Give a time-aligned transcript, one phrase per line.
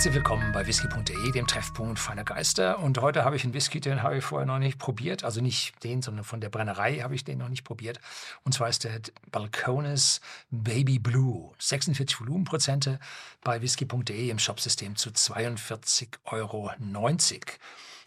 [0.00, 2.78] Herzlich willkommen bei whisky.de, dem Treffpunkt feiner Geister.
[2.78, 5.24] Und heute habe ich einen Whisky, den habe ich vorher noch nicht probiert.
[5.24, 8.00] Also nicht den, sondern von der Brennerei habe ich den noch nicht probiert.
[8.42, 8.98] Und zwar ist der
[9.30, 11.52] Balcones Baby Blue.
[11.58, 12.98] 46 Volumenprozente
[13.44, 16.70] bei whisky.de im Shopsystem zu 42,90 Euro.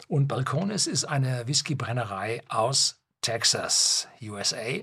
[0.08, 4.80] Und Balcones ist eine Whiskybrennerei aus Texas, USA.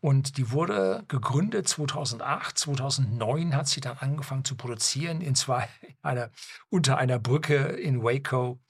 [0.00, 2.56] Und die wurde gegründet 2008.
[2.58, 5.68] 2009 hat sie dann angefangen zu produzieren, in zwei,
[6.02, 6.30] einer,
[6.68, 8.60] unter einer Brücke in Waco,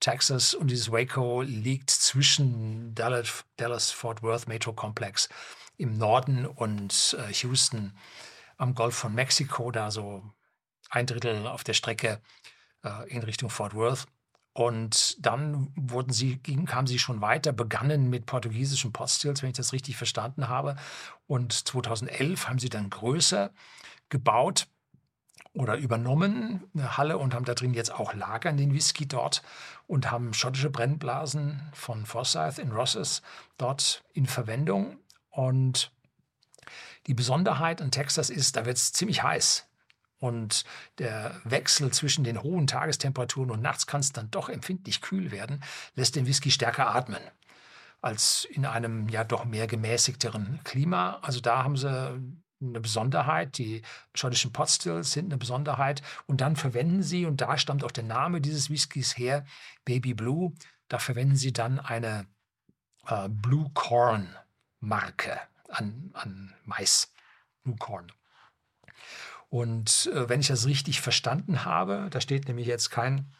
[0.00, 0.54] Texas.
[0.54, 5.28] Und dieses Waco liegt zwischen Dallas, Dallas Fort Worth Metro Complex
[5.76, 7.96] im Norden und äh, Houston
[8.56, 10.22] am Golf von Mexiko, da so
[10.90, 12.20] ein Drittel auf der Strecke
[12.82, 14.06] äh, in Richtung Fort Worth.
[14.58, 19.72] Und dann wurden sie, kamen sie schon weiter, begannen mit portugiesischen Postils, wenn ich das
[19.72, 20.74] richtig verstanden habe.
[21.28, 23.52] Und 2011 haben sie dann größer
[24.08, 24.66] gebaut
[25.52, 29.44] oder übernommen, eine Halle, und haben da drin jetzt auch lagern den Whisky dort
[29.86, 33.22] und haben schottische Brennblasen von Forsyth in Rosses
[33.58, 34.98] dort in Verwendung.
[35.30, 35.92] Und
[37.06, 39.68] die Besonderheit in Texas ist, da wird es ziemlich heiß.
[40.18, 40.64] Und
[40.98, 45.62] der Wechsel zwischen den hohen Tagestemperaturen und nachts kann es dann doch empfindlich kühl werden,
[45.94, 47.20] lässt den Whisky stärker atmen
[48.00, 51.18] als in einem ja doch mehr gemäßigteren Klima.
[51.22, 51.88] Also da haben sie
[52.60, 53.58] eine Besonderheit.
[53.58, 53.82] Die
[54.14, 56.02] schottischen Potstills sind eine Besonderheit.
[56.26, 59.44] Und dann verwenden sie, und da stammt auch der Name dieses Whiskys her,
[59.84, 60.52] Baby Blue,
[60.88, 62.26] da verwenden sie dann eine
[63.06, 64.34] äh, Blue Corn
[64.80, 67.12] Marke an, an Mais.
[67.62, 68.12] Blue Corn.
[69.50, 73.32] Und äh, wenn ich das richtig verstanden habe, da steht nämlich jetzt kein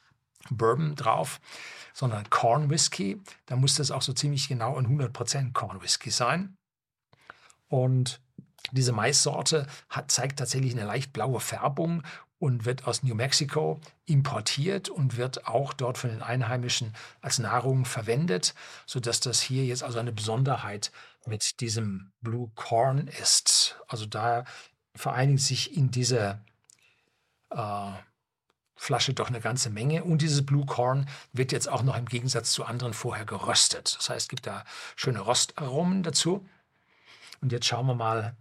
[0.51, 1.41] Bourbon drauf,
[1.93, 6.57] sondern Corn Whisky, dann muss das auch so ziemlich genau ein 100% Corn Whisky sein.
[7.69, 8.21] Und
[8.73, 12.03] diese Maissorte hat, zeigt tatsächlich eine leicht blaue Färbung
[12.39, 17.85] und wird aus New Mexico importiert und wird auch dort von den Einheimischen als Nahrung
[17.85, 18.55] verwendet,
[18.87, 20.93] sodass das hier jetzt also eine Besonderheit
[21.27, 23.77] mit diesem Blue Corn ist.
[23.89, 24.45] Also da
[24.95, 26.45] vereinigt sich in dieser
[27.51, 27.93] äh,
[28.77, 30.05] Flasche doch eine ganze Menge.
[30.05, 33.97] Und dieses Blue Corn wird jetzt auch noch im Gegensatz zu anderen vorher geröstet.
[33.99, 36.49] Das heißt, es gibt da schöne Röstaromen dazu.
[37.41, 38.37] Und jetzt schauen wir mal,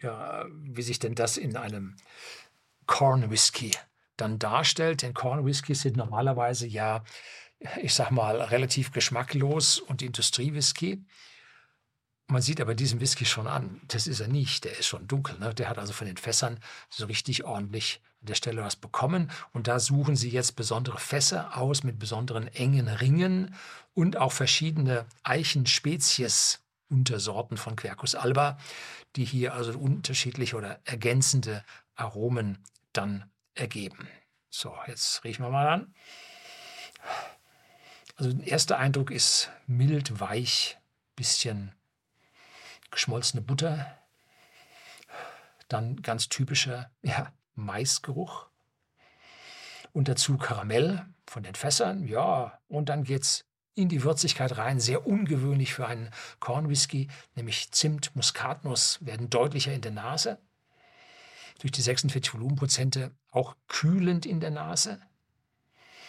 [0.00, 1.96] ja, wie sich denn das in einem
[2.86, 3.72] Corn Whisky
[4.16, 5.02] dann darstellt.
[5.02, 7.04] Denn Corn Whiskys sind normalerweise ja,
[7.80, 11.04] ich sag mal, relativ geschmacklos und Industriewhisky.
[12.32, 13.82] Man sieht aber diesen Whisky schon an.
[13.88, 14.64] Das ist er nicht.
[14.64, 15.38] Der ist schon dunkel.
[15.38, 15.52] Ne?
[15.52, 19.30] Der hat also von den Fässern so richtig ordentlich an der Stelle was bekommen.
[19.52, 23.54] Und da suchen sie jetzt besondere Fässer aus mit besonderen engen Ringen
[23.92, 26.60] und auch verschiedene Eichenspezies.
[26.88, 28.58] Untersorten von Quercus alba,
[29.16, 31.64] die hier also unterschiedliche oder ergänzende
[31.96, 32.58] Aromen
[32.92, 34.08] dann ergeben.
[34.50, 35.94] So, jetzt riechen wir mal an.
[38.16, 40.78] Also der erste Eindruck ist mild, weich,
[41.16, 41.74] bisschen
[42.92, 43.98] geschmolzene Butter,
[45.68, 48.46] dann ganz typischer ja, Maisgeruch
[49.92, 53.44] und dazu Karamell von den Fässern, ja, und dann geht's
[53.74, 56.10] in die Würzigkeit rein, sehr ungewöhnlich für einen
[56.40, 60.38] Kornwhisky, nämlich Zimt, Muskatnuss werden deutlicher in der Nase,
[61.60, 65.00] durch die 46 Volumenprozente auch kühlend in der Nase.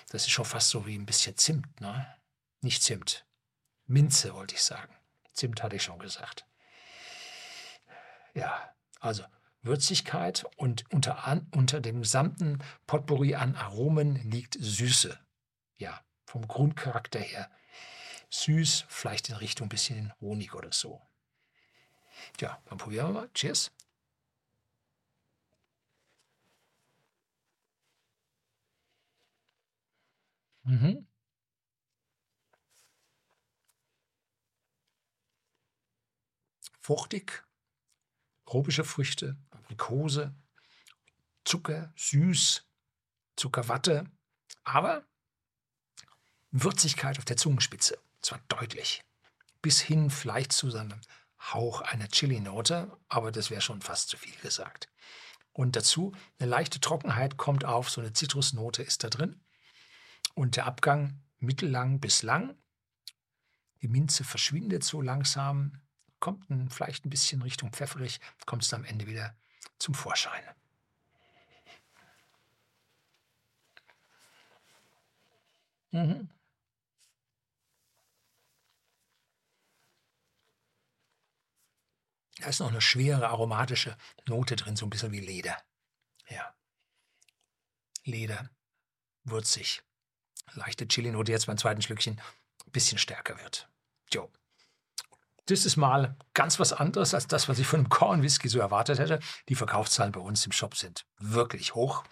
[0.09, 2.05] Das ist schon fast so wie ein bisschen Zimt, ne?
[2.61, 3.25] Nicht Zimt,
[3.87, 4.93] Minze wollte ich sagen.
[5.33, 6.45] Zimt hatte ich schon gesagt.
[9.03, 9.23] Also
[9.63, 15.19] Würzigkeit und unter, unter dem gesamten Potpourri an Aromen liegt Süße.
[15.75, 17.51] Ja, vom Grundcharakter her.
[18.29, 21.01] Süß, vielleicht in Richtung ein bisschen Honig oder so.
[22.39, 23.29] Ja, dann probieren wir mal.
[23.33, 23.71] Cheers.
[30.65, 31.05] Mhm.
[36.79, 37.43] Fruchtig,
[38.53, 40.35] tropische Früchte, Aprikose,
[41.43, 42.63] Zucker, süß,
[43.35, 44.05] Zuckerwatte,
[44.63, 45.07] aber
[46.51, 49.03] Würzigkeit auf der Zungenspitze, zwar deutlich,
[49.63, 51.01] bis hin vielleicht zu seinem
[51.39, 54.87] Hauch einer Chili-Note, aber das wäre schon fast zu viel gesagt.
[55.51, 59.41] Und dazu eine leichte Trockenheit kommt auf, so eine Zitrusnote ist da drin.
[60.35, 62.55] Und der Abgang mittellang bis lang.
[63.81, 65.82] Die Minze verschwindet so langsam,
[66.23, 69.35] kommt ein, vielleicht ein bisschen Richtung pfefferig, kommt es am Ende wieder
[69.77, 70.41] zum Vorschein.
[75.91, 76.29] Mhm.
[82.37, 85.61] Da ist noch eine schwere aromatische Note drin, so ein bisschen wie Leder.
[86.29, 86.55] Ja.
[88.05, 88.49] Leder.
[89.25, 89.83] würzig.
[90.53, 92.21] Leichte Chili-Note jetzt beim zweiten Schlückchen
[92.65, 93.69] ein bisschen stärker wird.
[94.13, 94.31] Jo.
[95.45, 98.59] Das ist mal ganz was anderes als das, was ich von einem Corn Whisky so
[98.59, 99.19] erwartet hätte.
[99.49, 102.03] Die Verkaufszahlen bei uns im Shop sind wirklich hoch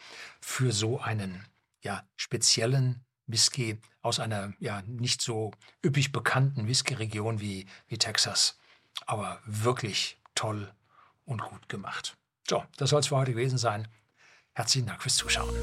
[0.41, 1.45] für so einen
[1.81, 5.51] ja, speziellen Whisky aus einer ja nicht so
[5.85, 8.59] üppig bekannten Whisky-Region wie, wie Texas.
[9.05, 10.69] Aber wirklich toll
[11.23, 12.17] und gut gemacht.
[12.49, 13.87] So, das soll es für heute gewesen sein.
[14.53, 15.55] Herzlichen Dank fürs Zuschauen.